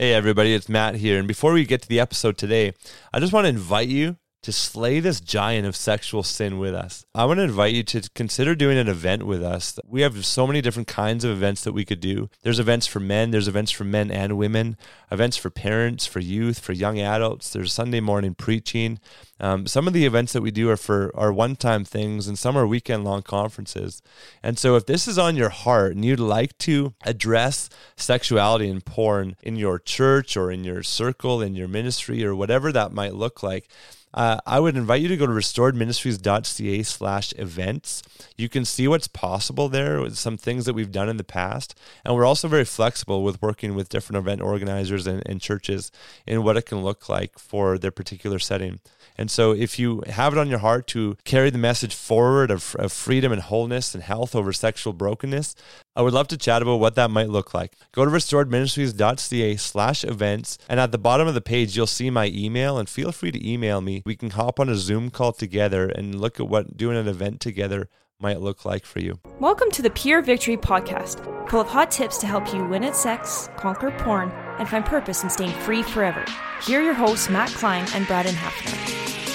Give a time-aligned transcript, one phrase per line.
[0.00, 1.18] Hey, everybody, it's Matt here.
[1.18, 2.72] And before we get to the episode today,
[3.12, 4.16] I just want to invite you
[4.48, 7.04] to slay this giant of sexual sin with us.
[7.14, 9.78] I want to invite you to consider doing an event with us.
[9.86, 12.30] We have so many different kinds of events that we could do.
[12.40, 14.78] There's events for men, there's events for men and women,
[15.12, 17.52] events for parents, for youth, for young adults.
[17.52, 19.00] There's Sunday morning preaching.
[19.38, 22.56] Um, some of the events that we do are for are one-time things, and some
[22.56, 24.02] are weekend-long conferences.
[24.42, 28.84] And so, if this is on your heart and you'd like to address sexuality and
[28.84, 33.14] porn in your church or in your circle, in your ministry, or whatever that might
[33.14, 33.68] look like,
[34.14, 38.02] uh, I would invite you to go to restoredministries.ca slash events.
[38.36, 41.78] You can see what's possible there with some things that we've done in the past.
[42.04, 45.92] And we're also very flexible with working with different event organizers and, and churches
[46.26, 48.80] in what it can look like for their particular setting.
[49.18, 52.76] And so, if you have it on your heart to carry the message forward of,
[52.78, 55.56] of freedom and wholeness and health over sexual brokenness,
[55.98, 57.72] I would love to chat about what that might look like.
[57.90, 62.26] Go to restoredministries.ca slash events, and at the bottom of the page, you'll see my
[62.32, 64.04] email, and feel free to email me.
[64.06, 67.40] We can hop on a Zoom call together and look at what doing an event
[67.40, 67.88] together
[68.20, 69.18] might look like for you.
[69.40, 72.94] Welcome to the Pure Victory Podcast, full of hot tips to help you win at
[72.94, 76.24] sex, conquer porn, and find purpose in staying free forever.
[76.64, 79.27] Here are your hosts, Matt Klein and Braden Hafner.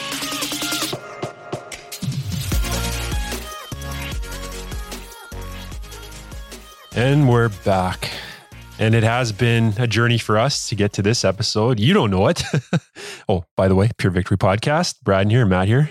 [6.96, 8.12] And we're back.
[8.78, 11.80] And it has been a journey for us to get to this episode.
[11.80, 12.44] You don't know it.
[13.30, 15.02] oh, by the way, Pure Victory Podcast.
[15.02, 15.90] Brad here, Matt here.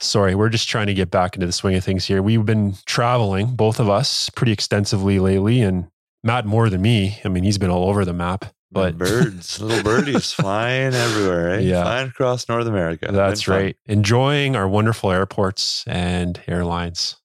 [0.00, 2.22] Sorry, we're just trying to get back into the swing of things here.
[2.22, 5.86] We've been traveling, both of us, pretty extensively lately, and
[6.24, 7.20] Matt more than me.
[7.24, 8.46] I mean, he's been all over the map.
[8.72, 11.62] But birds, little birdies flying everywhere, right?
[11.62, 11.82] Yeah.
[11.82, 13.12] Flying across North America.
[13.12, 13.56] that's fun.
[13.56, 13.76] right.
[13.86, 17.16] Enjoying our wonderful airports and airlines.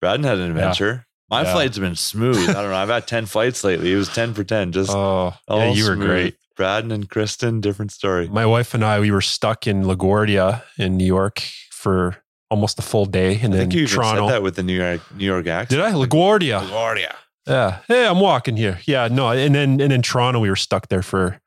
[0.00, 1.06] Braden had an adventure.
[1.30, 1.52] My Yeah.
[1.52, 2.48] flights have been smooth.
[2.50, 2.76] I don't know.
[2.76, 3.92] I've had 10 flights lately.
[3.92, 4.72] It was 10 for 10.
[4.72, 6.36] Just Oh, all yeah, you were great.
[6.56, 8.28] Braden and Kristen, different story.
[8.28, 12.16] My wife and I, we were stuck in LaGuardia in New York for
[12.50, 14.26] almost a full day, and I then think you even Toronto.
[14.28, 15.70] said that with the New York New York accent.
[15.70, 15.90] Did I?
[15.92, 16.60] LaGuardia.
[16.68, 17.14] LaGuardia.
[17.48, 17.78] Yeah.
[17.88, 18.78] Hey, I'm walking here.
[18.86, 19.08] Yeah.
[19.10, 19.30] No.
[19.30, 21.40] And then and then Toronto, we were stuck there for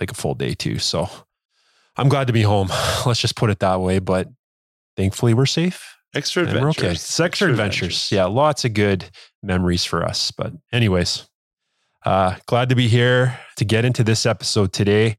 [0.00, 0.78] like a full day too.
[0.78, 1.10] So
[1.96, 2.68] I'm glad to be home.
[3.06, 3.98] Let's just put it that way.
[3.98, 4.28] But
[4.96, 5.96] thankfully, we're safe.
[6.14, 6.84] Extra And adventures.
[6.84, 6.94] okay.
[6.94, 8.12] Sex adventures.
[8.12, 8.24] Yeah.
[8.26, 9.10] Lots of good
[9.42, 10.30] memories for us.
[10.30, 11.26] But anyways,
[12.04, 15.16] uh, glad to be here to get into this episode today.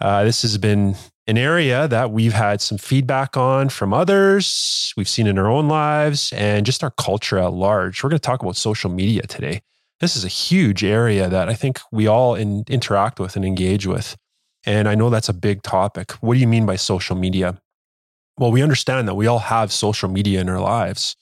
[0.00, 0.94] Uh, this has been
[1.26, 4.92] an area that we've had some feedback on from others.
[4.96, 8.02] We've seen in our own lives and just our culture at large.
[8.02, 9.62] We're going to talk about social media today.
[10.00, 13.86] This is a huge area that I think we all in, interact with and engage
[13.86, 14.16] with.
[14.66, 16.12] And I know that's a big topic.
[16.20, 17.58] What do you mean by social media?
[18.38, 21.16] Well, we understand that we all have social media in our lives.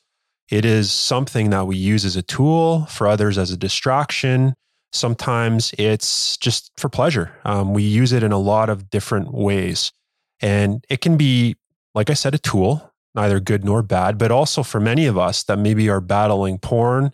[0.50, 4.54] It is something that we use as a tool for others as a distraction.
[4.92, 7.32] Sometimes it's just for pleasure.
[7.44, 9.92] Um, we use it in a lot of different ways.
[10.40, 11.56] And it can be,
[11.94, 15.44] like I said, a tool, neither good nor bad, but also for many of us
[15.44, 17.12] that maybe are battling porn,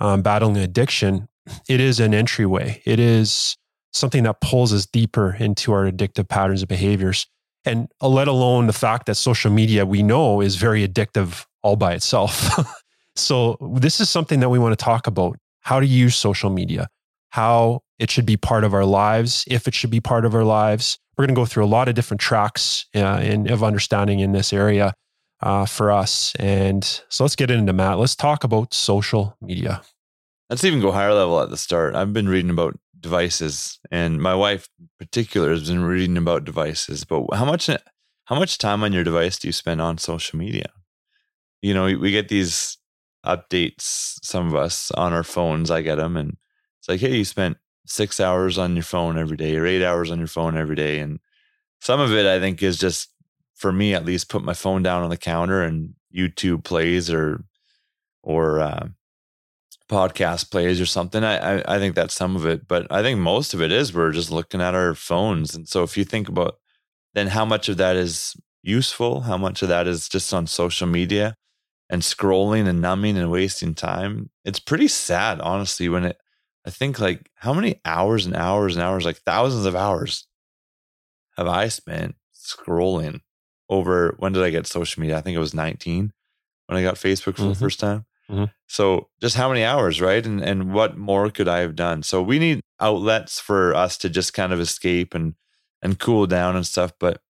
[0.00, 1.28] um, battling addiction,
[1.68, 2.82] it is an entryway.
[2.84, 3.56] It is
[3.92, 7.26] something that pulls us deeper into our addictive patterns and behaviors.
[7.64, 11.94] And let alone the fact that social media we know is very addictive all by
[11.94, 12.58] itself.
[13.16, 16.88] so, this is something that we want to talk about how to use social media,
[17.30, 20.44] how it should be part of our lives, if it should be part of our
[20.44, 20.98] lives.
[21.16, 24.32] We're going to go through a lot of different tracks uh, in, of understanding in
[24.32, 24.94] this area
[25.40, 26.34] uh, for us.
[26.40, 27.98] And so, let's get into Matt.
[27.98, 29.82] Let's talk about social media.
[30.50, 31.94] Let's even go higher level at the start.
[31.94, 37.04] I've been reading about devices, and my wife in particular has been reading about devices.
[37.04, 40.70] But how much how much time on your device do you spend on social media?
[41.60, 42.78] You know, we get these
[43.26, 45.70] updates, some of us on our phones.
[45.70, 46.36] I get them, and
[46.80, 50.10] it's like, hey, you spent six hours on your phone every day, or eight hours
[50.10, 51.20] on your phone every day, and
[51.80, 53.10] some of it I think is just
[53.54, 57.44] for me at least put my phone down on the counter and YouTube plays or
[58.22, 58.88] or uh,
[59.88, 61.22] podcast plays or something.
[61.24, 63.94] I, I I think that's some of it, but I think most of it is
[63.94, 65.54] we're just looking at our phones.
[65.54, 66.58] And so if you think about
[67.14, 70.86] then how much of that is useful, how much of that is just on social
[70.86, 71.36] media
[71.90, 76.16] and scrolling and numbing and wasting time, it's pretty sad, honestly, when it
[76.66, 80.26] I think like how many hours and hours and hours, like thousands of hours
[81.36, 83.20] have I spent scrolling
[83.68, 85.16] over when did I get social media?
[85.18, 86.12] I think it was 19
[86.66, 87.48] when I got Facebook for Mhm.
[87.54, 88.06] the first time.
[88.32, 88.50] Mhm.
[88.68, 90.24] So just how many hours, right?
[90.24, 92.02] And and what more could I have done?
[92.02, 95.34] So we need outlets for us to just kind of escape and
[95.82, 96.92] and cool down and stuff.
[96.98, 97.20] But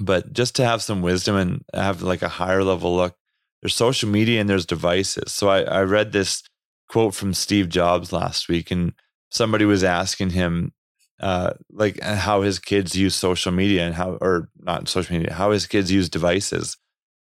[0.00, 3.16] but just to have some wisdom and have like a higher level look,
[3.62, 5.32] there's social media and there's devices.
[5.32, 6.42] So I, I read this
[6.88, 8.92] quote from Steve Jobs last week, and
[9.30, 10.72] somebody was asking him,
[11.20, 15.50] uh, like how his kids use social media and how, or not social media, how
[15.52, 16.76] his kids use devices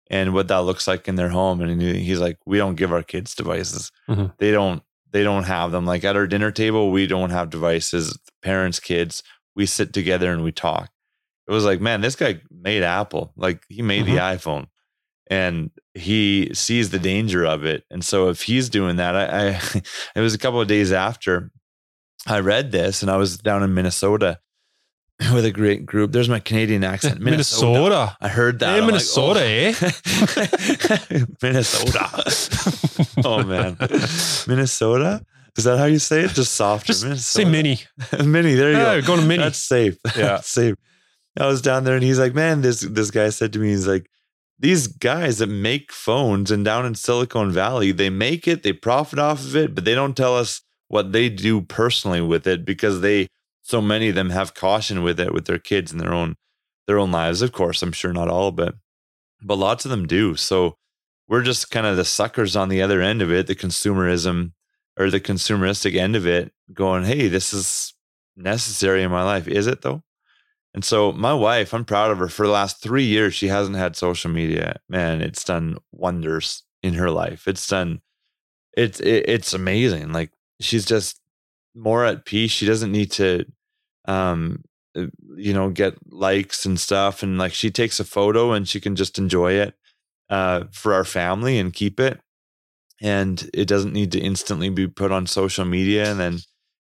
[0.09, 1.61] and what that looks like in their home.
[1.61, 3.91] And he's like, we don't give our kids devices.
[4.09, 4.33] Mhm.
[4.37, 4.81] They don't,
[5.11, 5.85] they don't have them.
[5.85, 8.17] Like at our dinner table, we don't have devices.
[8.41, 9.23] Parents, kids,
[9.55, 10.89] we sit together and we talk.
[11.47, 13.33] It was like, man, this guy made Apple.
[13.35, 14.67] Like he made the iPhone
[15.29, 17.83] and he sees the danger of it.
[17.89, 19.81] And so if he's doing that, I, I
[20.15, 21.51] it was a couple of days after
[22.25, 24.39] I read this and I was down in Minnesota
[25.33, 26.11] with a great group.
[26.11, 27.19] There's my Canadian accent.
[27.21, 28.15] Minnesota.
[28.21, 28.67] I heard that.
[28.67, 29.43] Hey, I'm like, Minnesota, oh.
[31.09, 31.25] Eh?
[31.41, 32.09] Minnesota.
[33.25, 33.77] oh man.
[34.47, 35.25] Minnesota?
[35.57, 36.31] Is that how you say it?
[36.31, 36.93] Just softer.
[36.93, 37.49] Just say Minnesota.
[37.49, 38.31] mini.
[38.31, 38.53] mini.
[38.55, 39.07] There you Yeah, go.
[39.07, 39.41] go to mini.
[39.43, 39.97] That's safe.
[40.05, 40.23] Yeah.
[40.35, 40.75] That's safe.
[41.39, 43.87] I was down there and he's like, man, this this guy said to me, he's
[43.87, 44.09] like,
[44.59, 49.19] these guys that make phones and down in Silicon Valley, they make it, they profit
[49.19, 53.01] off of it, but they don't tell us what they do personally with it because
[53.01, 53.27] they
[53.67, 56.37] so many of them have caution with it with their kids and their own
[56.87, 57.41] their own lives.
[57.41, 58.75] Of course, I'm sure not all, but
[59.41, 60.35] but lots of them do.
[60.35, 60.77] So
[61.27, 64.53] we're just kind of the suckers on the other end of it, the consumerism
[64.97, 67.93] or the consumeristic end of it, going, hey, this is
[68.37, 69.49] necessary in my life.
[69.49, 70.01] Is it though?
[70.73, 72.29] And so my wife, I'm proud of her.
[72.29, 74.79] For the last three years, she hasn't had social media.
[74.87, 77.49] Man, it's done wonders in her life.
[77.49, 77.99] It's done.
[78.77, 80.13] It's it, it's amazing.
[80.13, 80.31] Like
[80.61, 81.19] she's just
[81.75, 82.51] more at peace.
[82.51, 83.45] She doesn't need to,
[84.07, 84.63] um,
[84.95, 87.21] uh, you know, get likes and stuff.
[87.23, 89.75] And like she takes a photo and she can just enjoy it,
[90.29, 92.19] uh, for our family and keep it.
[93.01, 96.09] And it doesn't need to instantly be put on social media.
[96.09, 96.39] And then,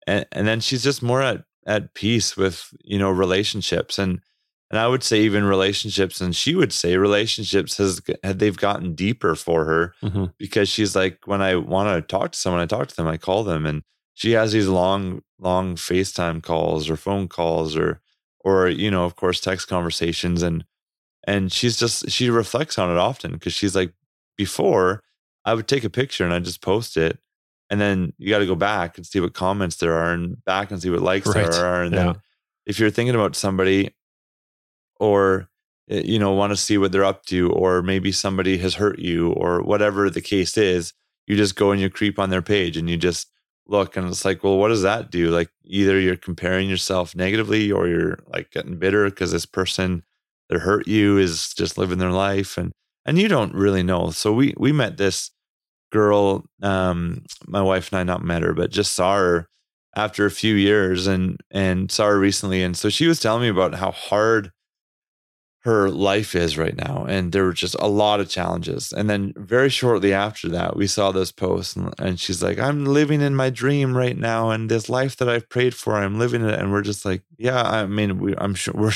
[0.06, 4.20] and, and then she's just more at at peace with you know relationships and
[4.70, 8.94] and I would say even relationships and she would say relationships has had they've gotten
[8.94, 10.32] deeper for her Mhm.
[10.38, 13.16] because she's like when I want to talk to someone I talk to them I
[13.16, 13.82] call them and
[14.16, 18.00] she has these long long FaceTime calls or phone calls or
[18.40, 20.64] or you know of course text conversations and
[21.24, 23.92] and she's just she reflects on it often because she's like
[24.36, 25.02] before
[25.44, 27.18] I would take a picture and I just post it
[27.70, 30.70] and then you got to go back and see what comments there are and back
[30.70, 31.44] and see what likes Right.
[31.44, 32.04] there are and Yeah.
[32.12, 32.16] then
[32.64, 33.94] if you're thinking about somebody
[34.98, 35.48] or
[35.90, 38.98] eh, you know want to see what they're up to or maybe somebody has hurt
[38.98, 40.94] you or whatever the case is
[41.26, 43.28] you just go and you creep on their page and you just
[43.68, 45.30] look and it's like well what does that do?
[45.30, 50.02] Like either you're comparing yourself negatively or you're like getting bitter because this person
[50.48, 52.72] that hurt you is just living their life and
[53.04, 54.10] and you don't really know.
[54.10, 55.30] So we we met this
[55.92, 59.48] girl um my wife and I not met her but just saw her
[59.94, 63.48] after a few years and and saw her recently and so she was telling me
[63.48, 64.50] about how hard
[65.66, 68.92] her life is right now and there were just a lot of challenges.
[68.92, 72.84] And then very shortly after that we saw this post and, and she's like i'm
[72.84, 76.44] living in my dream right now and this life that i've prayed for i'm living
[76.44, 76.58] it.
[76.58, 78.92] And we're just like yeah i mean we, i'm sure we're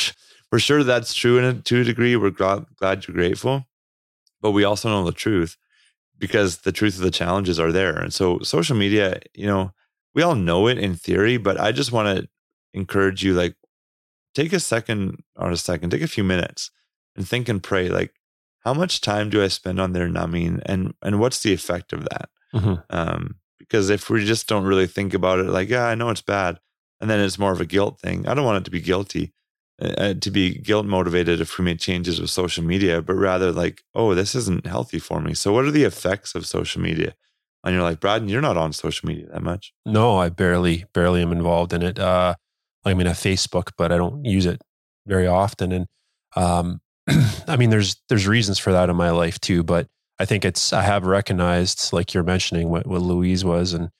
[0.52, 2.17] we're sure that's true in a, to a degree.
[2.17, 3.67] We're glad, glad you're grateful.
[4.40, 5.56] But we also know the truth
[6.19, 7.96] because the truth of the challenges are there.
[7.96, 9.72] And so social media you know
[10.14, 12.28] we all know it in theory but i just want to
[12.75, 13.55] encourage you like
[14.35, 16.71] take a second or a second take a few minutes
[17.17, 18.15] and think and pray like
[18.61, 22.03] how much time do i spend on their numbing and and what's the effect of
[22.11, 22.82] that Mhm.
[22.91, 26.23] um because if we just don't really think about it like yeah i know it's
[26.23, 26.59] bad
[27.00, 29.32] and then it's more of a guilt thing i don't want it to be guilty
[29.82, 33.51] uh, uh, to be guilt motivated if we make changes with social media but rather
[33.53, 37.15] like oh this isn't healthy for me so what are the effects of social media
[37.65, 41.22] on your life brad you're not on social media that much No, I barely, barely
[41.22, 41.99] am involved in it.
[41.99, 42.34] Uh,
[42.84, 44.60] I mean, have Facebook, but I don't use it
[45.06, 45.72] very often.
[45.72, 45.87] And
[46.37, 46.81] um,
[47.46, 49.63] I mean, there's there's reasons for that in my life too.
[49.63, 49.87] But
[50.19, 53.91] I think it's I have recognized, like you're mentioning, what what Louise was, and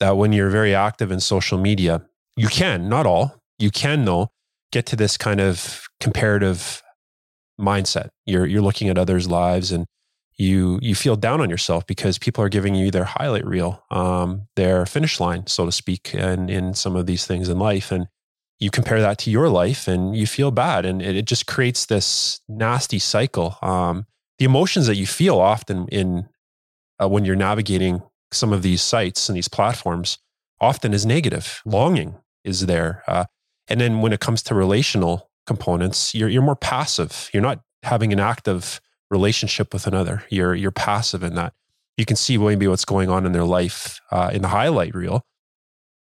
[0.00, 2.02] that when you're very active in social media,
[2.36, 4.28] you can not all, you can though
[4.72, 6.82] get to this kind of comparative
[7.60, 8.08] mindset.
[8.26, 9.86] You're you're looking at others' lives and
[10.40, 14.48] you you feel down on yourself because people are giving you their highlight reel, um,
[14.56, 18.08] their finish line, so to speak, and in some of these things in life, and
[18.58, 21.86] you compare that to your life, and you feel bad, and it, it just creates
[21.86, 23.58] this nasty cycle.
[23.60, 24.06] Um,
[24.38, 26.28] the emotions that you feel often in
[26.98, 30.18] uh, when you're navigating some of these sites and these platforms
[30.60, 31.60] often is negative.
[31.66, 33.26] Longing is there, uh,
[33.68, 37.28] and then when it comes to relational components, you're you're more passive.
[37.34, 38.80] You're not having an active
[39.10, 40.24] relationship with another.
[40.30, 41.52] You're you're passive in that.
[41.96, 45.22] You can see maybe what's going on in their life uh, in the highlight reel,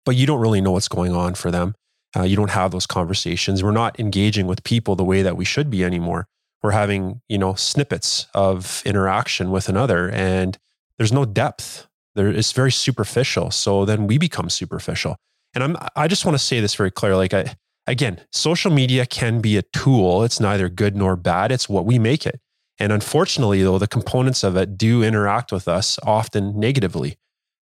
[0.05, 1.75] but you don't really know what's going on for them.
[2.15, 3.63] Uh, you don't have those conversations.
[3.63, 6.27] We're not engaging with people the way that we should be anymore.
[6.61, 10.57] We're having you know snippets of interaction with another, and
[10.97, 11.87] there's no depth.
[12.15, 13.51] There, it's very superficial.
[13.51, 15.17] So then we become superficial,
[15.53, 17.15] And I'm I just want to say this very clear.
[17.15, 17.55] Like I
[17.87, 20.23] again, social media can be a tool.
[20.23, 21.51] It's neither good nor bad.
[21.51, 22.39] It's what we make it.
[22.79, 27.17] And unfortunately, though, the components of it do interact with us often negatively,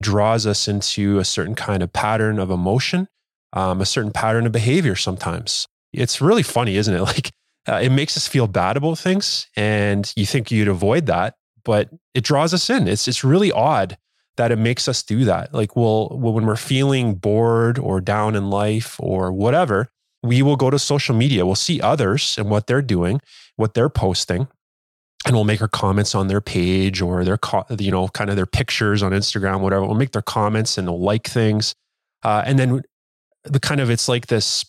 [0.03, 3.09] draws us into a certain kind of pattern of emotion,
[3.53, 5.67] um, a certain pattern of behavior sometimes.
[5.93, 7.01] It's really funny, isn't it?
[7.11, 7.33] Like
[7.69, 11.91] uh, it makes us feel bad about things and you think you'd avoid that, but
[12.15, 12.89] it draws us in.
[12.89, 13.99] It's, it's really odd
[14.37, 15.53] that it makes us do that.
[15.53, 19.89] Like, we'll, when we're feeling bored or down in life or whatever,
[20.23, 21.45] we will go to social media.
[21.45, 23.21] We'll see others and what they're doing,
[23.57, 24.49] what they're posting,
[25.27, 27.39] and we'll make our comments on their page or their,
[27.79, 29.85] you know, kind of their pictures on Instagram, whatever.
[29.85, 31.75] We'll make their comments and they'll like things.
[32.23, 32.83] Uh, and then
[33.45, 34.65] the kind of, it's like this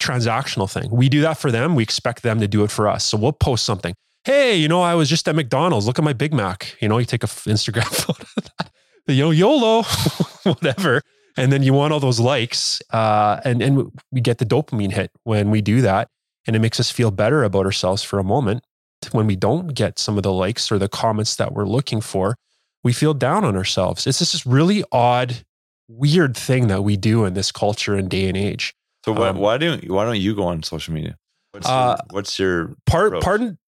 [0.00, 0.88] transactional thing.
[0.90, 1.74] We do that for them.
[1.74, 3.04] We expect them to do it for us.
[3.04, 3.94] So we'll post something.
[4.24, 5.86] Hey, you know, I was just at McDonald's.
[5.86, 6.76] Look at my Big Mac.
[6.80, 8.70] You know, you take a Instagram photo of that.
[9.08, 9.82] You know, YOLO,
[10.44, 11.02] whatever
[11.36, 15.10] and then you want all those likes uh, and and we get the dopamine hit
[15.24, 16.08] when we do that
[16.46, 18.64] and it makes us feel better about ourselves for a moment
[19.06, 22.36] when we don't get some of the likes or the comments that we're looking for
[22.84, 25.44] we feel down on ourselves it's just this really odd
[25.88, 29.38] weird thing that we do in this culture and day and age so why, um,
[29.38, 31.16] why don't why don't you go on social media
[31.52, 33.58] what's, uh, your, what's your part pardon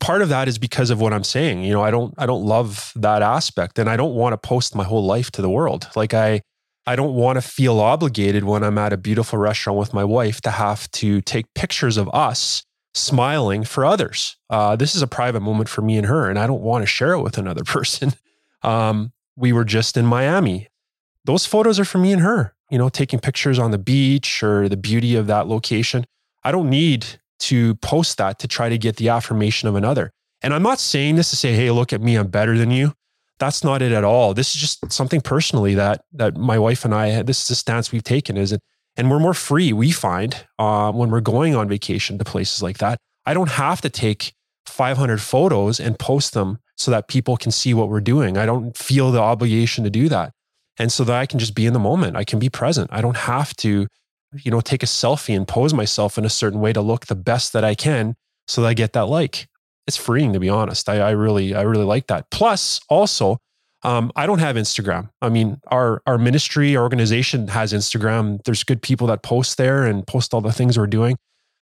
[0.00, 1.62] part of that is because of what I'm saying.
[1.64, 4.74] You know, I don't I don't love that aspect and I don't want to post
[4.74, 5.88] my whole life to the world.
[5.94, 6.40] Like I
[6.86, 10.40] I don't want to feel obligated when I'm at a beautiful restaurant with my wife
[10.42, 12.64] to have to take pictures of us
[12.96, 14.36] smiling for others.
[14.50, 16.86] Uh, this is a private moment for me and her, and I don't want to
[16.86, 18.12] share it with another person.
[18.62, 20.68] Um, we were just in Miami.
[21.24, 24.68] Those photos are for me and her, you know, taking pictures on the beach or
[24.68, 26.04] the beauty of that location.
[26.44, 27.06] I don't need
[27.38, 30.12] to post that to try to get the affirmation of another.
[30.42, 32.94] And I'm not saying this to say, hey, look at me, I'm better than you
[33.38, 34.34] that's not it at all.
[34.34, 37.92] This is just something personally that that my wife and I this is a stance
[37.92, 38.62] we've taken is it
[38.96, 42.78] and we're more free we find uh, when we're going on vacation to places like
[42.78, 42.98] that.
[43.24, 44.32] I don't have to take
[44.66, 48.36] 500 photos and post them so that people can see what we're doing.
[48.36, 50.32] I don't feel the obligation to do that.
[50.78, 52.16] And so that I can just be in the moment.
[52.16, 52.90] I can be present.
[52.92, 53.86] I don't have to,
[54.34, 57.14] you know, take a selfie and pose myself in a certain way to look the
[57.14, 58.14] best that I can
[58.46, 59.48] so that I get that like
[59.86, 60.88] it's freeing to be honest.
[60.88, 62.30] I, I really, I really like that.
[62.30, 63.38] Plus, also,
[63.86, 65.10] um, I don't have Instagram.
[65.22, 68.42] I mean, our our ministry, our organization has Instagram.
[68.42, 71.16] There's good people that post there and post all the things we're doing.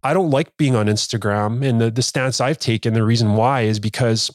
[0.03, 3.61] I don't like being on Instagram, and the the stance I've taken, the reason why
[3.61, 4.29] is because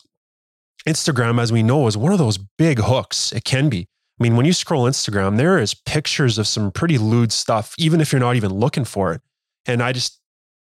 [0.88, 3.32] Instagram, as we know, is one of those big hooks.
[3.32, 3.86] It can be.
[4.18, 8.00] I mean, when you scroll Instagram, there is pictures of some pretty lewd stuff, even
[8.00, 9.20] if you're not even looking for it.
[9.66, 10.20] And I just,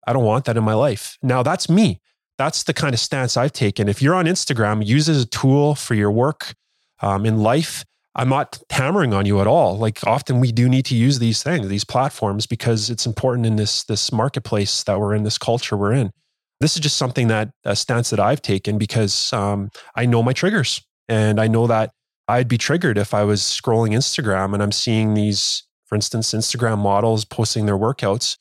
[0.05, 1.17] I don't want that in my life.
[1.23, 1.99] Now, that's me
[2.37, 3.89] that's the kind of stance I've taken.
[3.89, 6.53] If you're on Instagram, use it as a tool for your work
[7.01, 7.85] um, in life.
[8.15, 9.77] I'm not hammering on you at all.
[9.77, 13.57] Like often we do need to use these things, these platforms, because it's important in
[13.57, 16.11] this this marketplace that we're in, this culture we're in.
[16.59, 20.33] This is just something that a stance that I've taken because um, I know my
[20.33, 21.91] triggers, and I know that
[22.27, 26.79] I'd be triggered if I was scrolling Instagram and I'm seeing these, for instance, Instagram
[26.79, 28.37] models posting their workouts.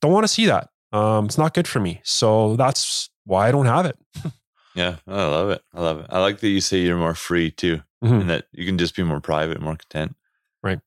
[0.00, 0.68] Don't want to see that.
[0.92, 2.00] Um, it's not good for me.
[2.02, 3.96] So that's why I don't have it.
[4.74, 5.62] yeah, I love it.
[5.72, 6.06] I love it.
[6.08, 8.14] I like that you say you're more free too, mm-hmm.
[8.14, 10.16] and that you can just be more private, more content.
[10.62, 10.80] Right.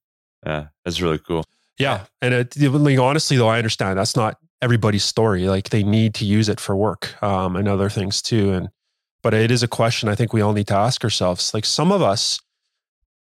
[0.46, 1.46] Yeah, that's really cool.
[1.77, 5.48] Yeah, and it, like, honestly, though, I understand that's not everybody's story.
[5.48, 8.53] Like they need to use it for work um, and other things too.
[8.53, 8.70] And
[9.24, 11.53] but it is a question I think we all need to ask ourselves.
[11.53, 12.39] Like some of us,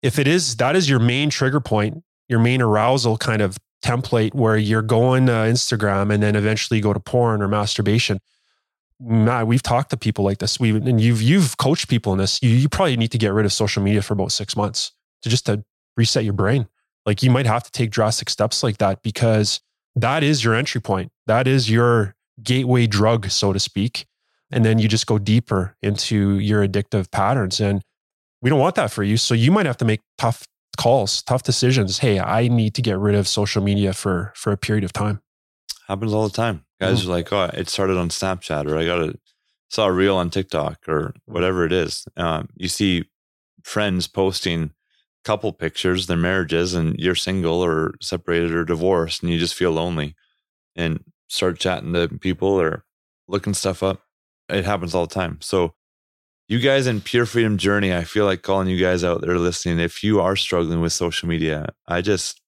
[0.02, 4.34] if it is that is your main trigger point, your main arousal kind of template
[4.34, 8.20] where you're going to Instagram and then eventually go to porn or masturbation
[9.00, 10.60] Matt, we've talked to people like this.
[10.60, 12.42] We and you've you've coached people in this.
[12.42, 14.92] You, you probably need to get rid of social media for about six months
[15.22, 15.64] to just to
[15.96, 16.68] reset your brain.
[17.06, 19.62] Like you might have to take drastic steps like that because
[19.96, 21.12] that is your entry point.
[21.28, 24.06] That is your gateway drug, so to speak.
[24.52, 27.60] And then you just go deeper into your addictive patterns.
[27.60, 27.82] And
[28.42, 29.18] we don't want that for you.
[29.18, 30.46] So you might have to make tough
[30.78, 32.00] calls, tough decisions.
[32.00, 35.22] Hey, I need to get rid of social media for for a period of time.
[35.88, 36.66] Happens all the time.
[36.80, 37.06] Guys mm.
[37.06, 39.16] are like, oh, it started on Snapchat, or I got a
[39.70, 42.08] saw a reel on TikTok, or whatever it is.
[42.18, 43.06] Um, you see
[43.64, 44.72] friends posting
[45.24, 49.72] couple pictures, their marriages, and you're single or separated or divorced, and you just feel
[49.72, 50.16] lonely,
[50.76, 52.86] and start chatting to people or
[53.28, 54.04] looking stuff up.
[54.48, 55.38] It happens all the time.
[55.42, 55.76] So,
[56.48, 59.80] you guys in Pure Freedom Journey, I feel like calling you guys out there listening.
[59.80, 62.42] If you are struggling with social media, I just,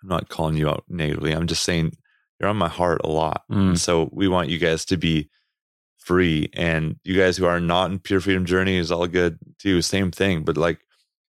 [0.00, 1.32] I'm not calling you out negatively.
[1.32, 1.96] I'm just saying
[2.38, 3.44] you're on my heart a lot.
[3.50, 3.78] Mm.
[3.78, 5.30] So we want you guys to be
[5.98, 6.48] free.
[6.52, 9.82] And you guys who are not in pure freedom journey is all good too.
[9.82, 10.44] Same thing.
[10.44, 10.80] But like,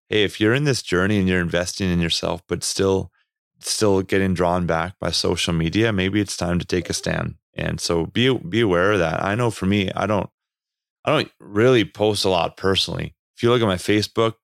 [0.08, 3.10] hey, if you're in this journey and you're investing in yourself, but still
[3.60, 7.36] still getting drawn back by social media, maybe it's time to take a stand.
[7.54, 9.24] And so be be aware of that.
[9.24, 10.28] I know for me, I don't
[11.04, 13.14] I don't really post a lot personally.
[13.36, 14.34] If you look at my Facebook,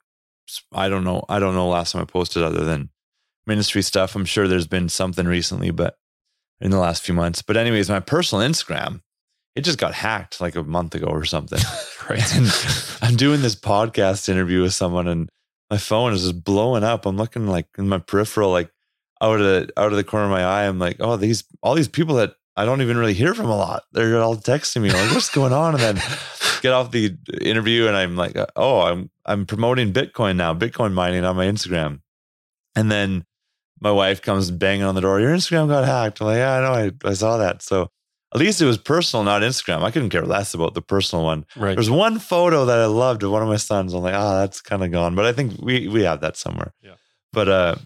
[0.73, 1.25] I don't know.
[1.29, 2.91] I don't know last time I posted other than
[3.47, 4.15] ministry stuff.
[4.15, 5.97] I'm sure there's been something recently, but
[6.63, 7.43] in the last few months.
[7.43, 9.03] But anyways, my personal Instagram,
[9.55, 11.59] it just got hacked like a month ago or something.
[12.09, 12.35] right.
[12.35, 12.47] and
[13.03, 15.29] I'm doing this podcast interview with someone and
[15.71, 17.05] my phone is just blowing up.
[17.05, 18.71] I'm looking like in my peripheral, like
[19.21, 20.65] out of the out of the corner of my eye.
[20.65, 23.57] I'm like, oh, these all these people that I don't even really hear from a
[23.57, 23.85] lot.
[23.93, 25.75] They're all texting me like, what's going on?
[25.75, 26.03] And then
[26.63, 31.25] get off the interview and I'm like, oh, I'm I'm promoting Bitcoin now, Bitcoin mining
[31.25, 32.01] on my Instagram.
[32.77, 33.25] And then
[33.83, 35.21] my wife comes banging on the door.
[35.21, 36.21] Your Instagram got hacked.
[36.21, 36.91] I'm like, yeah, I know.
[37.05, 37.63] I, I saw that.
[37.63, 37.89] So
[38.33, 39.83] at least it was personal, not Instagram.
[39.83, 41.45] I couldn't care less about the personal one.
[41.57, 41.75] Right.
[41.75, 43.93] There's one photo that I loved of one of my sons.
[43.93, 45.15] I'm like, oh, that's kind of gone.
[45.15, 46.73] But I think we we have that somewhere.
[46.81, 46.95] Yeah.
[47.33, 47.77] But uh,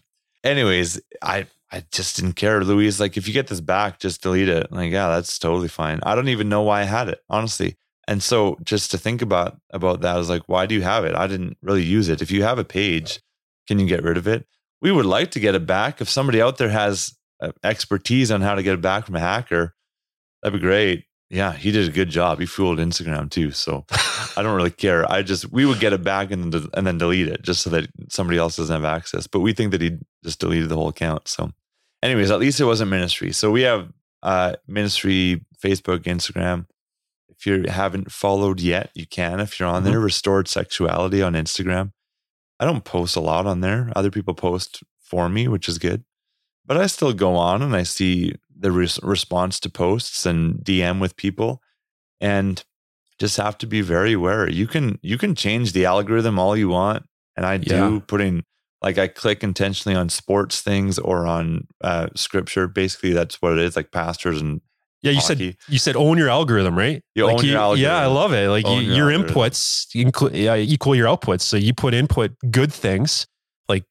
[0.44, 2.62] anyways, I I just didn't care.
[2.62, 4.68] Louise, like, if you get this back, just delete it.
[4.70, 5.98] I'm like, yeah, that's totally fine.
[6.04, 7.76] I don't even know why I had it, honestly.
[8.06, 11.14] And so just to think about about that is like, why do you have it?
[11.14, 12.22] I didn't really use it.
[12.22, 13.20] If you have a page,
[13.66, 14.46] can you get rid of it?
[14.82, 16.00] We would like to get it back.
[16.00, 19.20] If somebody out there has uh, expertise on how to get it back from a
[19.20, 19.74] hacker,
[20.42, 21.04] that'd be great.
[21.28, 22.38] Yeah, he did a good job.
[22.38, 23.50] He fooled Instagram too.
[23.50, 23.84] So
[24.36, 25.10] I don't really care.
[25.10, 27.70] I just we would get it back and then and then delete it just so
[27.70, 29.26] that somebody else doesn't have access.
[29.26, 31.26] But we think that he just deleted the whole account.
[31.26, 31.50] So,
[32.02, 33.32] anyways, at least it wasn't ministry.
[33.32, 33.88] So we have
[34.22, 36.66] uh ministry Facebook, Instagram.
[37.28, 39.40] If you haven't followed yet, you can.
[39.40, 39.90] If you're on Mm-hmm.
[39.90, 41.90] there, restored sexuality on Instagram.
[42.58, 43.92] I don't post a lot on there.
[43.94, 46.04] Other people post for me, which is good.
[46.64, 51.00] But I still go on and I see the res- response to posts and DM
[51.00, 51.62] with people
[52.20, 52.64] and
[53.18, 54.48] just have to be very aware.
[54.48, 57.04] You can you can change the algorithm all you want
[57.36, 57.98] and I do Yeah.
[58.06, 58.44] putting
[58.82, 62.66] like I click intentionally on sports things or on uh, scripture.
[62.68, 63.76] Basically, that's what it is.
[63.76, 64.60] Like pastors and
[65.06, 65.52] Yeah, you hockey.
[65.52, 67.02] said you said own your algorithm, right?
[67.14, 67.84] You like own your algorithm.
[67.84, 68.48] Yeah, I love it.
[68.48, 71.42] Like you, your your inputs inclu- yeah, equal your outputs.
[71.42, 73.26] So you put input good things
[73.68, 73.84] like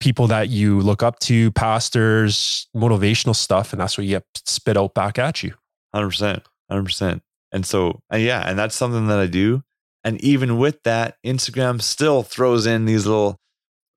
[0.00, 4.76] people that you look up to, pastors, motivational stuff, and that's what you get spit
[4.76, 5.54] out back at you.
[5.94, 7.22] Hundred percent, hundred percent.
[7.52, 9.62] And so, and yeah, and that's something that I do.
[10.04, 13.38] And even with that, Instagram still throws in these little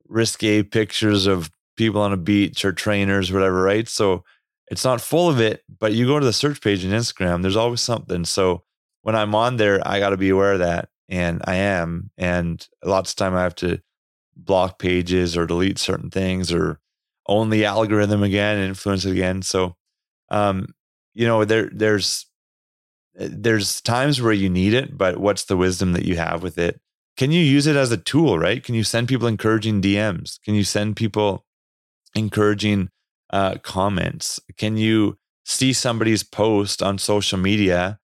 [0.08, 3.88] risque pictures of people on a beach or trainers, whatever, right?
[3.88, 4.24] So
[4.72, 7.58] it's not full of it, but you go to the search page in Instagram, there's
[7.58, 8.24] always something.
[8.24, 8.64] So
[9.02, 12.10] when I'm on there, I got to be aware of that, and I am.
[12.18, 13.82] And lots of time I have to
[14.38, 16.80] block pages or delete certain things or
[17.28, 19.42] own the algorithm again, influence it again.
[19.42, 19.76] So,
[20.30, 20.74] um,
[21.14, 22.28] you know, there there's
[23.16, 26.80] there's times where you need it, but what's the wisdom that you have with it?
[27.18, 28.64] Can you use it as a tool, right?
[28.64, 30.40] Can you send people encouraging DMs?
[30.46, 31.46] Can you send people
[32.16, 32.90] encouraging
[33.32, 34.40] uh, comments?
[34.58, 38.00] Can you see somebody's post on social media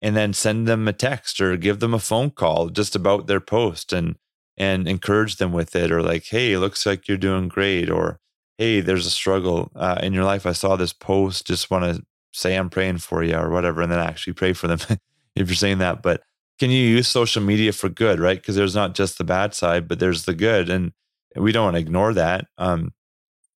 [0.00, 3.40] and then send them a text or give them a phone call just about their
[3.40, 4.16] post and
[4.56, 8.18] and encourage them with it or like, hey, looks like you're doing great or
[8.58, 10.44] hey, there's a struggle uh, in your life.
[10.44, 11.46] I saw this post.
[11.46, 14.66] Just want to say I'm praying for you or whatever, and then actually pray for
[14.66, 14.78] them
[15.36, 16.02] if you're saying that.
[16.02, 16.22] But
[16.58, 18.38] can you use social media for good, right?
[18.38, 20.92] Because there's not just the bad side, but there's the good, and
[21.36, 22.46] we don't want to ignore that.
[22.58, 22.92] Um,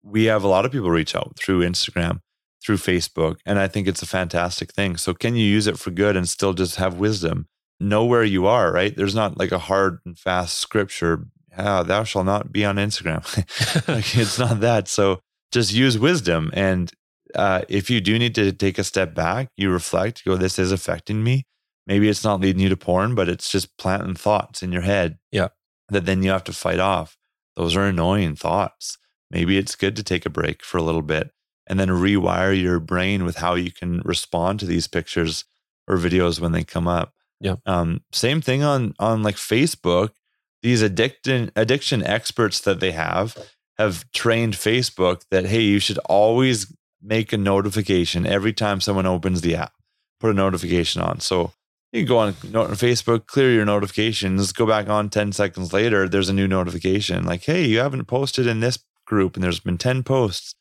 [0.03, 2.19] we have a lot of people reach out through Instagram,
[2.63, 4.97] through Facebook, and I think it's a fantastic thing.
[4.97, 7.47] So can you use it for good and still just have wisdom?
[7.79, 8.95] Know where you are, right?
[8.95, 11.25] There's not like a hard and fast scripture.
[11.57, 13.25] Ah, thou shalt not be on Instagram.
[13.87, 14.87] like, it's not that.
[14.87, 15.19] So
[15.51, 16.51] just use wisdom.
[16.53, 16.91] And
[17.35, 20.71] uh, if you do need to take a step back, you reflect, go, this is
[20.71, 21.45] affecting me.
[21.87, 25.17] Maybe it's not leading you to porn, but it's just planting thoughts in your head.
[25.31, 25.49] Yeah.
[25.89, 27.17] That then you have to fight off.
[27.55, 28.97] Those are annoying thoughts.
[29.32, 31.32] Maybe it's good to take a break for a little bit
[31.65, 35.46] and then rewire your brain with how you can respond to these pictures
[35.88, 37.13] or videos when they come up.
[37.39, 37.56] Yeah.
[37.65, 40.10] Um, same thing on on like Facebook.
[40.62, 43.38] These addiction addiction experts that they have
[43.78, 49.41] have trained Facebook that hey, you should always make a notification every time someone opens
[49.41, 49.74] the app.
[50.20, 51.20] Put a notification on.
[51.20, 51.54] So
[51.91, 56.30] you can go on Facebook, clear your notifications, go back on 10 seconds later, there's
[56.30, 58.78] a new notification like, hey, you haven't posted in this
[59.12, 60.56] group and there's been 10 posts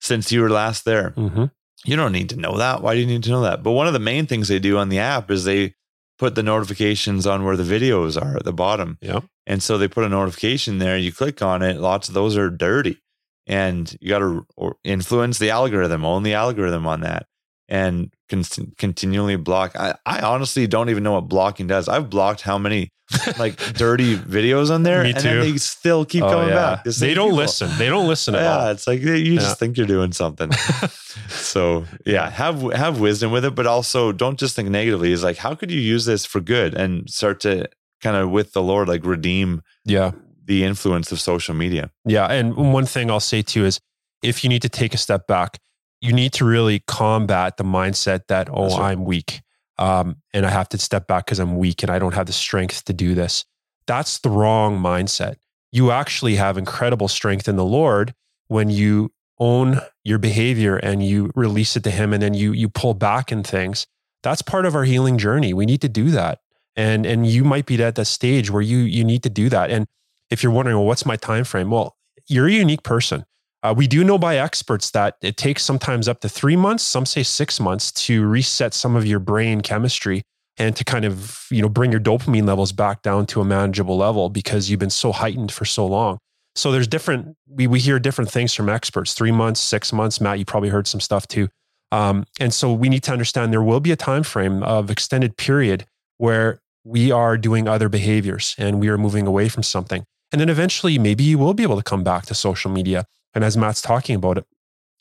[0.00, 1.12] since you were last there.
[1.12, 1.44] Mm-hmm.
[1.86, 2.82] You don't need to know that.
[2.82, 3.62] Why do you need to know that?
[3.62, 5.74] But one of the main things they do on the app is they
[6.18, 8.98] put the notifications on where the videos are at the bottom.
[9.00, 9.20] Yeah.
[9.46, 10.98] And so they put a notification there.
[10.98, 11.78] You click on it.
[11.78, 13.00] Lots of those are dirty.
[13.46, 14.46] And you got to
[14.82, 17.26] influence the algorithm, own the algorithm on that.
[17.68, 18.44] And con-
[18.78, 19.76] continually block.
[19.76, 21.88] I, I honestly don't even know what blocking does.
[21.88, 22.90] I've blocked how many
[23.38, 26.54] like dirty videos on there, and then they still keep Oh, coming yeah.
[26.76, 26.84] back.
[26.84, 27.36] The They don't people.
[27.38, 27.70] listen.
[27.78, 28.68] They don't listen at Yeah, all.
[28.70, 29.54] it's like you just Yeah.
[29.54, 30.50] think you're doing something.
[31.28, 35.12] so yeah, have have wisdom with it, but also don't just think negatively.
[35.12, 37.68] Is like how could you use this for good and start to
[38.02, 40.12] kind of with the Lord like redeem Yeah.
[40.44, 41.90] the influence of social media.
[42.04, 42.26] Yeah.
[42.26, 43.80] And one thing I'll say too is
[44.22, 45.58] if you need to take a step back,
[46.04, 48.90] you need to really combat the mindset that, oh, right.
[48.90, 49.40] I'm weak.
[49.78, 52.32] Um, and I have to step back because I'm weak and I don't have the
[52.32, 53.46] strength to do this.
[53.86, 55.36] That's the wrong mindset.
[55.72, 58.14] You actually have incredible strength in the Lord
[58.48, 62.68] when you own your behavior and you release it to Him and then you you
[62.68, 63.86] pull back in things.
[64.22, 65.52] That's part of our healing journey.
[65.54, 66.40] We need to do that.
[66.76, 69.70] And and you might be at that stage where you you need to do that.
[69.70, 69.86] And
[70.30, 71.70] if you're wondering, well, what's my time frame?
[71.70, 71.96] Well,
[72.28, 73.24] you're a unique person.
[73.64, 77.06] Uh, we do know by experts that it takes sometimes up to three months, some
[77.06, 80.22] say six months, to reset some of your brain chemistry
[80.58, 83.96] and to kind of you know bring your dopamine levels back down to a manageable
[83.96, 86.18] level because you've been so heightened for so long.
[86.54, 87.36] So there's different.
[87.48, 89.14] We we hear different things from experts.
[89.14, 90.20] Three months, six months.
[90.20, 91.48] Matt, you probably heard some stuff too.
[91.90, 95.38] Um, and so we need to understand there will be a time frame of extended
[95.38, 95.86] period
[96.18, 100.04] where we are doing other behaviors and we are moving away from something.
[100.32, 103.06] And then eventually, maybe you will be able to come back to social media.
[103.34, 104.46] And as Matt's talking about it,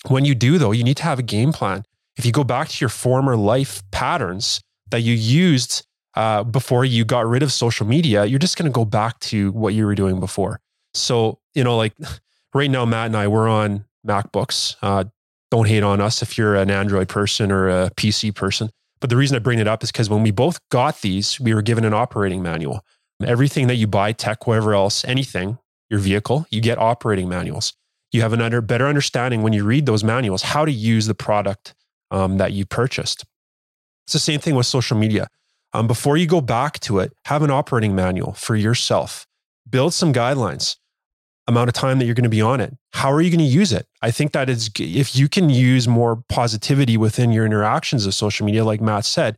[0.07, 1.83] when you do, though, you need to have a game plan.
[2.17, 7.05] If you go back to your former life patterns that you used uh, before you
[7.05, 9.95] got rid of social media, you're just going to go back to what you were
[9.95, 10.59] doing before.
[10.93, 11.93] So, you know, like
[12.53, 14.75] right now, Matt and I, we're on MacBooks.
[14.81, 15.05] Uh,
[15.49, 18.69] don't hate on us if you're an Android person or a PC person.
[18.99, 21.53] But the reason I bring it up is because when we both got these, we
[21.53, 22.85] were given an operating manual.
[23.23, 25.57] Everything that you buy, tech, whatever else, anything,
[25.89, 27.73] your vehicle, you get operating manuals.
[28.13, 31.15] You have an under, better understanding when you read those manuals how to use the
[31.15, 31.73] product
[32.11, 33.25] um, that you purchased.
[34.05, 35.27] It's the same thing with social media.
[35.73, 39.25] Um, before you go back to it, have an operating manual for yourself.
[39.67, 40.77] Build some guidelines,
[41.47, 42.77] amount of time that you're going to be on it.
[42.93, 43.87] How are you going to use it?
[44.01, 48.45] I think that is, if you can use more positivity within your interactions of social
[48.45, 49.35] media, like Matt said,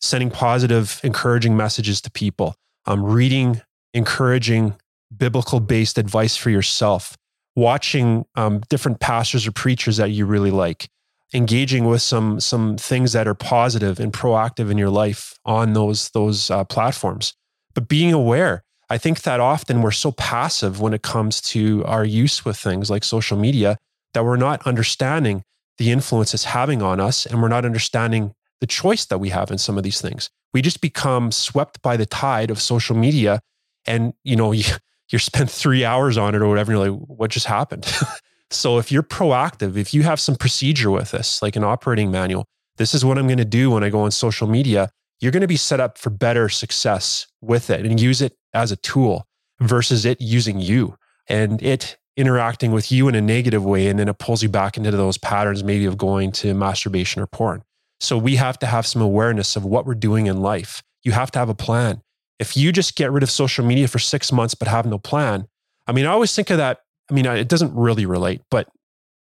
[0.00, 3.62] sending positive, encouraging messages to people, um, reading,
[3.94, 4.74] encouraging,
[5.16, 7.16] biblical based advice for yourself,
[7.58, 10.88] watching um, different pastors or preachers that you really like,
[11.34, 16.10] engaging with some some things that are positive and proactive in your life on those
[16.10, 17.34] those uh, platforms.
[17.74, 22.04] But being aware, I think that often we're so passive when it comes to our
[22.04, 23.76] use with things like social media
[24.14, 25.42] that we're not understanding
[25.78, 29.50] the influence it's having on us, and we're not understanding the choice that we have
[29.50, 30.30] in some of these things.
[30.52, 33.40] We just become swept by the tide of social media,
[33.84, 34.54] and you know
[35.10, 36.72] you're spent three hours on it or whatever.
[36.72, 37.86] And you're like, what just happened?
[38.50, 42.46] so if you're proactive, if you have some procedure with this, like an operating manual,
[42.76, 44.90] this is what I'm going to do when I go on social media.
[45.20, 48.70] You're going to be set up for better success with it and use it as
[48.70, 49.26] a tool
[49.60, 50.96] versus it using you
[51.28, 53.88] and it interacting with you in a negative way.
[53.88, 57.26] And then it pulls you back into those patterns, maybe of going to masturbation or
[57.26, 57.62] porn.
[58.00, 60.82] So we have to have some awareness of what we're doing in life.
[61.02, 62.02] You have to have a plan.
[62.38, 65.48] If you just get rid of social media for six months but have no plan,
[65.86, 66.80] I mean, I always think of that.
[67.10, 68.68] I mean, it doesn't really relate, but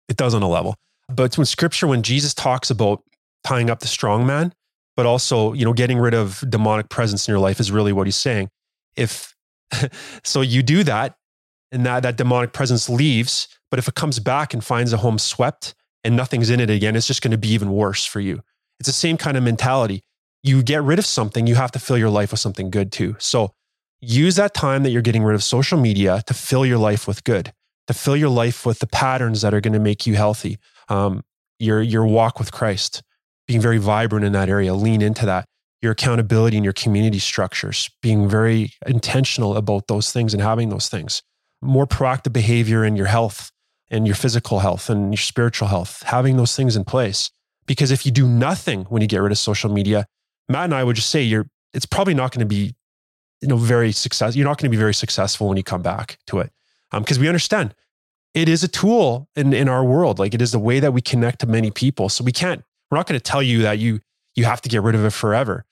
[0.08, 0.76] it does on a level.
[1.08, 3.02] But when scripture, when Jesus talks about
[3.44, 4.52] tying up the strong man,
[4.96, 8.06] but also, you know, getting rid of demonic presence in your life is really what
[8.06, 8.48] he's saying.
[8.96, 9.34] If
[10.24, 11.16] so, you do that
[11.70, 15.18] and that, that demonic presence leaves, but if it comes back and finds a home
[15.18, 18.40] swept and nothing's in it again, it's just going to be even worse for you.
[18.80, 20.02] It's the same kind of mentality.
[20.46, 23.16] You get rid of something, you have to fill your life with something good too.
[23.18, 23.50] So
[24.00, 27.24] use that time that you're getting rid of social media to fill your life with
[27.24, 27.52] good,
[27.88, 30.58] to fill your life with the patterns that are going to make you healthy.
[30.88, 31.24] Um,
[31.58, 33.02] your your walk with Christ,
[33.48, 35.46] being very vibrant in that area, lean into that.
[35.82, 40.88] Your accountability and your community structures, being very intentional about those things and having those
[40.88, 41.22] things.
[41.60, 43.50] More proactive behavior in your health
[43.90, 47.30] and your physical health and your spiritual health, having those things in place.
[47.66, 50.06] Because if you do nothing when you get rid of social media,
[50.48, 52.74] Matt and I would just say you're it's probably not going to be
[53.40, 56.18] you know very success you're not going to be very successful when you come back
[56.26, 56.50] to it.
[56.92, 57.74] Because um, we understand
[58.34, 60.18] it is a tool in, in our world.
[60.18, 62.08] Like it is the way that we connect to many people.
[62.08, 64.00] So we can't we're not going to tell you that you
[64.34, 65.64] you have to get rid of it forever.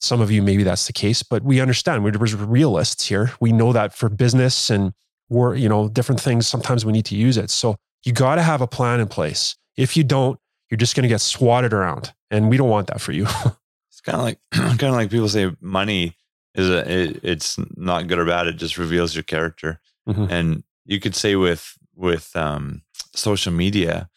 [0.00, 2.04] Some of you maybe that's the case but we understand.
[2.04, 3.32] We're, we're realists here.
[3.40, 4.92] We know that for business and
[5.28, 7.50] we're you know different things sometimes we need to use it.
[7.50, 9.56] So you got to have a plan in place.
[9.76, 10.38] If you don't
[10.70, 13.26] you're just going to get swatted around and we don't want that for you
[14.06, 16.16] kind of like kind of like people say money
[16.54, 18.46] is a it, it's not good or bad.
[18.46, 19.80] It just reveals your character.
[20.08, 20.30] Mhm.
[20.30, 22.82] And you could say with with um,
[23.14, 24.08] social media,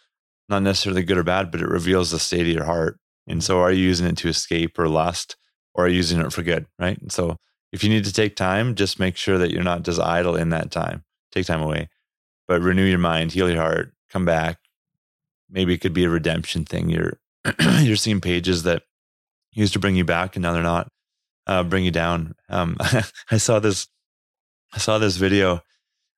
[0.47, 2.99] not necessarily good or bad, but it reveals the state of your heart.
[3.28, 5.36] And so, are you using it to escape or lust,
[5.73, 6.67] or are you using it for good?
[6.78, 6.99] Right.
[7.02, 7.38] And so,
[7.71, 10.49] if you need to take time, just make sure that you're not just idle in
[10.49, 11.04] that time.
[11.32, 11.89] Take time away,
[12.47, 14.58] but renew your mind, heal your heart, come back.
[15.49, 16.89] Maybe it could be a redemption thing.
[16.89, 17.19] You're
[17.82, 18.84] you're seeing pages that
[19.52, 20.90] used to bring you back, and now they're not
[21.48, 22.36] uh, bring you down.
[22.48, 22.78] Um,
[23.32, 23.88] I saw this.
[24.74, 25.62] I saw this video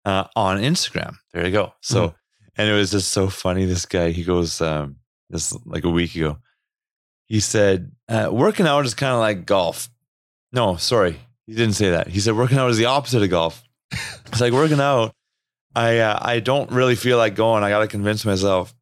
[0.04, 1.16] uh, on Instagram.
[1.34, 1.74] There you go.
[1.82, 2.16] So, mm.
[2.58, 3.66] and it was just so funny.
[3.66, 4.98] This guy, he goes, um,
[5.30, 6.38] this like a week ago.
[7.26, 9.90] He said, uh, working out is kind of like golf.
[10.52, 11.18] No, sorry,
[11.48, 12.08] he didn't say that.
[12.08, 13.64] He said working out is the opposite of golf.
[13.92, 15.14] it's like working out.
[15.74, 17.64] I uh, I don't really feel like going.
[17.64, 18.76] I got to convince myself.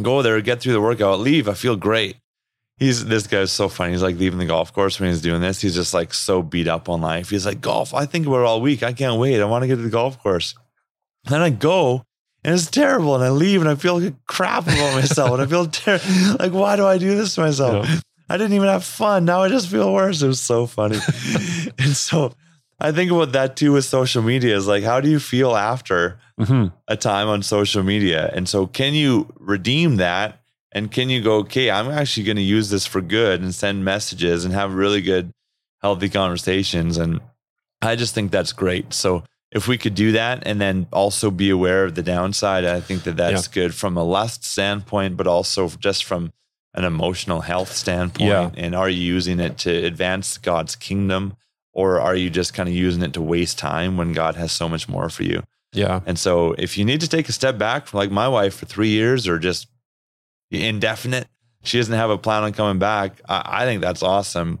[0.00, 1.48] Go there, get through the workout, leave.
[1.48, 2.16] I feel great
[2.78, 3.92] he's this guy's so funny.
[3.92, 5.60] He's like leaving the golf course when he's doing this.
[5.60, 7.30] He's just like so beat up on life.
[7.30, 8.82] He's like, golf, I think about it all week.
[8.82, 9.40] I can't wait.
[9.40, 10.54] I want to get to the golf course.
[11.24, 12.04] And then I go
[12.44, 13.14] and it's terrible.
[13.14, 15.32] And I leave and I feel like crap about myself.
[15.32, 16.00] and I feel ter-
[16.38, 17.88] like, why do I do this to myself?
[17.88, 18.00] Yeah.
[18.28, 19.24] I didn't even have fun.
[19.24, 20.22] Now I just feel worse.
[20.22, 20.98] It was so funny.
[21.78, 22.32] and so
[22.80, 26.18] I think about that too with social media is like, how do you feel after
[26.40, 26.74] mm-hmm.
[26.88, 28.30] a time on social media?
[28.34, 30.40] And so can you redeem that?
[30.74, 33.84] And can you go, okay, I'm actually going to use this for good and send
[33.84, 35.30] messages and have really good,
[35.80, 36.98] healthy conversations.
[36.98, 37.20] And
[37.80, 38.92] I just think that's great.
[38.92, 42.80] So if we could do that and then also be aware of the downside, I
[42.80, 43.54] think that that's yeah.
[43.54, 46.32] good from a lust standpoint, but also just from
[46.74, 48.28] an emotional health standpoint.
[48.28, 48.50] Yeah.
[48.56, 51.36] And are you using it to advance God's kingdom
[51.72, 54.68] or are you just kind of using it to waste time when God has so
[54.68, 55.44] much more for you?
[55.72, 56.00] Yeah.
[56.04, 58.90] And so if you need to take a step back, like my wife for three
[58.90, 59.68] years or just
[60.62, 61.26] indefinite.
[61.62, 63.20] She doesn't have a plan on coming back.
[63.28, 64.60] I, I think that's awesome.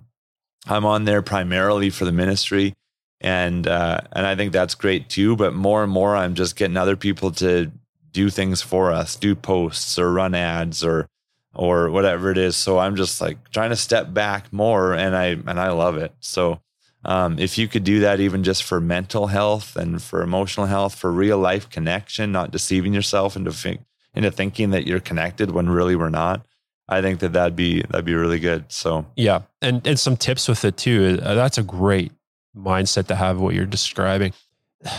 [0.66, 2.72] I'm on there primarily for the ministry,
[3.20, 5.36] and uh, and I think that's great too.
[5.36, 7.70] But more and more, I'm just getting other people to
[8.12, 11.06] do things for us, do posts or run ads or
[11.54, 12.56] or whatever it is.
[12.56, 16.14] So I'm just like trying to step back more, and I and I love it.
[16.20, 16.60] So
[17.04, 20.94] um, if you could do that, even just for mental health and for emotional health,
[20.94, 23.82] for real life connection, not deceiving yourself into think,
[24.14, 26.46] into thinking that you're connected when really we're not.
[26.88, 28.70] I think that that'd be that'd be really good.
[28.70, 31.18] So yeah, and and some tips with it too.
[31.22, 32.12] Uh, that's a great
[32.56, 33.40] mindset to have.
[33.40, 34.32] What you're describing,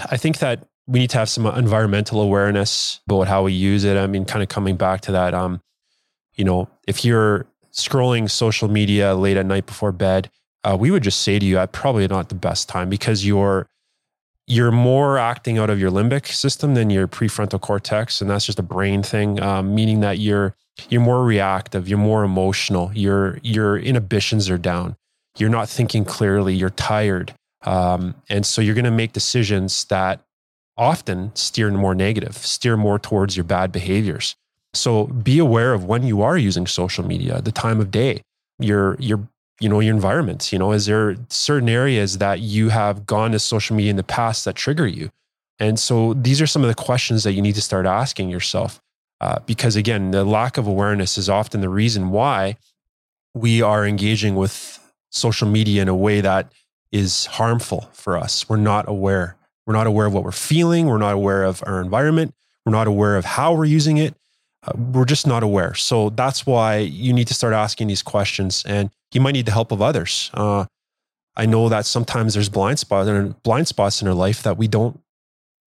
[0.09, 3.97] I think that we need to have some environmental awareness about how we use it.
[3.97, 5.33] I mean, kind of coming back to that.
[5.33, 5.61] Um,
[6.33, 10.29] you know, if you're scrolling social media late at night before bed,
[10.63, 13.67] uh, we would just say to you, "I probably not the best time because you're
[14.47, 18.59] you're more acting out of your limbic system than your prefrontal cortex and that's just
[18.59, 20.55] a brain thing um, meaning that you're
[20.89, 24.95] you're more reactive you're more emotional your your inhibitions are down
[25.37, 27.33] you're not thinking clearly you're tired
[27.65, 30.21] um, and so you're going to make decisions that
[30.77, 34.35] often steer more negative steer more towards your bad behaviors.
[34.73, 38.21] So be aware of when you are using social media the time of day
[38.59, 39.27] your your
[39.59, 43.39] you know your environment you know is there certain areas that you have gone to
[43.39, 45.11] social media in the past that trigger you?
[45.57, 48.81] And so these are some of the questions that you need to start asking yourself
[49.21, 52.57] uh, because again the lack of awareness is often the reason why
[53.33, 56.51] we are engaging with social media in a way that
[56.91, 58.47] is harmful for us.
[58.47, 59.35] We're not aware.
[59.65, 60.87] We're not aware of what we're feeling.
[60.87, 62.33] We're not aware of our environment.
[62.65, 64.15] We're not aware of how we're using it.
[64.63, 65.73] Uh, we're just not aware.
[65.73, 68.63] So that's why you need to start asking these questions.
[68.65, 70.29] And you might need the help of others.
[70.33, 70.65] Uh,
[71.35, 74.67] I know that sometimes there's blind spots and blind spots in our life that we
[74.67, 74.99] don't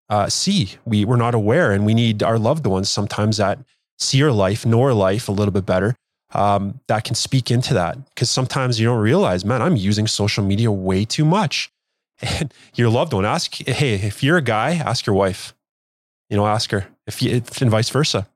[0.08, 0.74] uh, see.
[0.84, 3.58] We we're not aware, and we need our loved ones sometimes that
[3.98, 5.96] see our life, know our life a little bit better.
[6.34, 10.44] Um, that can speak into that because sometimes you don't realize, man, I'm using social
[10.44, 11.70] media way too much.
[12.22, 15.54] And your loved one ask, hey, if you're a guy, ask your wife.
[16.30, 18.26] You know, ask her if you, if, and vice versa.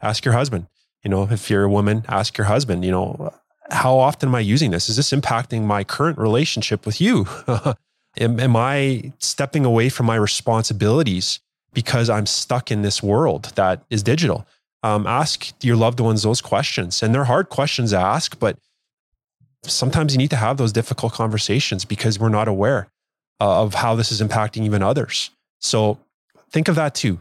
[0.00, 0.68] Ask your husband.
[1.02, 2.84] You know, if you're a woman, ask your husband.
[2.84, 3.34] You know,
[3.70, 4.88] how often am I using this?
[4.88, 7.26] Is this impacting my current relationship with you?
[8.18, 11.40] am, am I stepping away from my responsibilities
[11.72, 14.46] because I'm stuck in this world that is digital?
[14.82, 17.02] Um, ask your loved ones those questions.
[17.02, 18.58] And they're hard questions to ask, but
[19.62, 22.88] sometimes you need to have those difficult conversations because we're not aware
[23.40, 25.30] uh, of how this is impacting even others.
[25.60, 25.98] So
[26.50, 27.20] think of that too.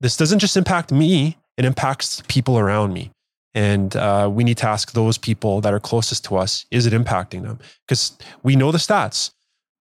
[0.00, 3.10] This doesn't just impact me, it impacts people around me.
[3.54, 6.92] And uh, we need to ask those people that are closest to us is it
[6.92, 7.58] impacting them?
[7.86, 9.32] Because we know the stats.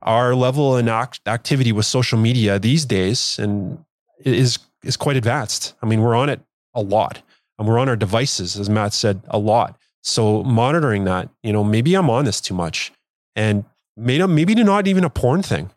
[0.01, 3.83] Our level in act- activity with social media these days and
[4.19, 5.73] is is quite advanced.
[5.83, 6.39] I mean, we're on it
[6.73, 7.21] a lot,
[7.57, 9.77] and we're on our devices, as Matt said, a lot.
[10.01, 12.93] So monitoring that, you know, maybe I'm on this too much,
[13.35, 13.65] and
[13.97, 15.69] maybe maybe not even a porn thing.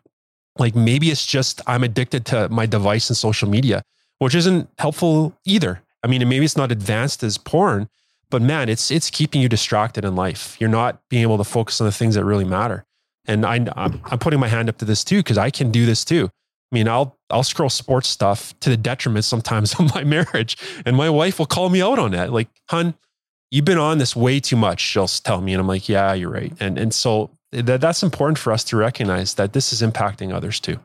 [0.57, 3.83] Like maybe it's just I'm addicted to my device and social media,
[4.19, 7.89] which isn't helpful either I mean, maybe it's not advanced as porn,
[8.29, 10.57] but man, it's it's keeping you distracted in life.
[10.59, 12.85] You're not being able to focus on the things that really matter.
[13.25, 15.85] And I, I'm, I'm putting my hand up to this too because I can do
[15.85, 16.29] this too.
[16.71, 20.97] I mean, I'll I'll scroll sports stuff to the detriment sometimes of my marriage, and
[20.97, 22.33] my wife will call me out on that.
[22.33, 22.95] Like, hun,
[23.51, 24.81] you've been on this way too much.
[24.81, 26.51] She'll tell me, and I'm like, yeah, you're right.
[26.59, 30.59] And and so that that's important for us to recognize that this is impacting others
[30.59, 30.79] too.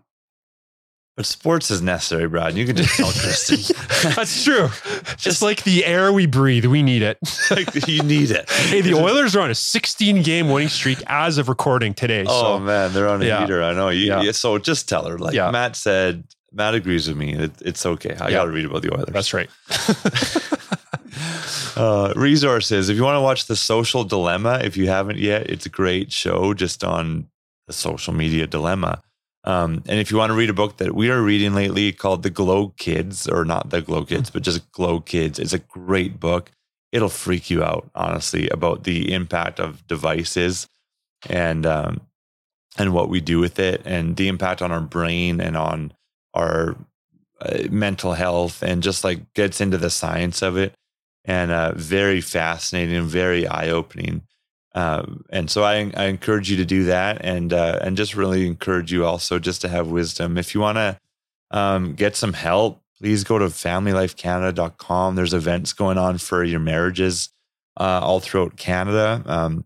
[1.18, 2.56] But sports is necessary, Brad.
[2.56, 3.74] You can just tell Kristen.
[4.14, 4.68] That's true.
[5.16, 7.18] Just like the air we breathe, we need it.
[7.50, 8.48] like you need it.
[8.48, 12.24] Hey, the Oilers are on a 16 game winning streak as of recording today.
[12.28, 13.40] Oh so man, they're on a Yeah.
[13.40, 13.64] heater.
[13.64, 13.88] I know.
[13.88, 15.50] You, yeah, So just tell her, like Yeah.
[15.50, 16.22] Matt said.
[16.52, 17.34] Matt agrees with me.
[17.34, 18.14] It, it's okay.
[18.20, 18.36] I Yeah.
[18.36, 19.08] got to read about the Oilers.
[19.12, 19.50] that's right.
[21.76, 22.88] uh, resources.
[22.90, 26.12] If you want to watch The Social Dilemma, if you haven't yet, it's a great
[26.12, 27.26] show just on
[27.66, 29.02] the social media dilemma.
[29.48, 32.22] Um, and if you want to read a book that we are reading lately called
[32.22, 36.20] The Glow Kids, or not The Glow Kids, but just Glow Kids, it's a great
[36.20, 36.50] book.
[36.92, 40.68] It'll freak you out, honestly, about the impact of devices
[41.30, 42.02] and um,
[42.76, 45.94] and what we do with it, and the impact on our brain and on
[46.34, 46.76] our
[47.40, 50.74] uh, mental health, and just like gets into the science of it
[51.24, 54.22] and uh, very fascinating, very eye opening.
[54.74, 58.46] Um, and so I, I encourage you to do that, and uh, and just really
[58.46, 60.38] encourage you also just to have wisdom.
[60.38, 61.00] If you want to
[61.50, 65.16] um, get some help, please go to familylifecanada.com.
[65.16, 67.30] There's events going on for your marriages
[67.78, 69.64] uh, all throughout Canada, um,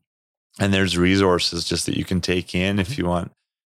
[0.61, 3.33] and there's resources just that you can take in if you want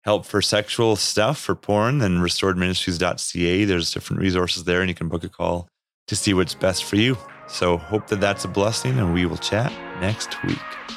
[0.07, 1.97] help for sexual stuff for porn.
[1.97, 3.65] Then restoredministries.ca.
[3.65, 5.67] There's different resources there, and you can book a call
[6.07, 7.17] to see what's best for you.
[7.49, 10.96] So hope that that's a blessing, and we will chat next week.